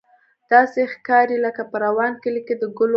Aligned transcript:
داسې 0.51 0.81
ښکاري 0.93 1.37
لکه 1.45 1.61
په 1.71 1.77
وران 1.95 2.13
کلي 2.23 2.41
کې 2.47 2.55
د 2.61 2.63
ګلو 2.77 2.87
باغ. 2.87 2.89